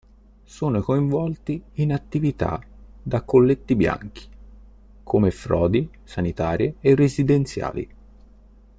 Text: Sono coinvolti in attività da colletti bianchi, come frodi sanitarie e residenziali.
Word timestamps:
Sono 0.43 0.81
coinvolti 0.81 1.61
in 1.73 1.93
attività 1.93 2.59
da 3.03 3.21
colletti 3.21 3.75
bianchi, 3.75 4.25
come 5.03 5.29
frodi 5.29 5.87
sanitarie 6.03 6.77
e 6.79 6.95
residenziali. 6.95 7.89